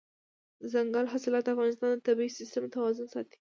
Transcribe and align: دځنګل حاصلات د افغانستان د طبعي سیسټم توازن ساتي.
دځنګل 0.61 1.05
حاصلات 1.13 1.43
د 1.45 1.49
افغانستان 1.55 1.89
د 1.93 1.97
طبعي 2.07 2.29
سیسټم 2.39 2.63
توازن 2.75 3.07
ساتي. 3.13 3.29